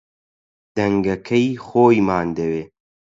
دەنگەکەی 0.75 1.47
خۆیمان 1.65 2.27
دەوێ 2.37 2.63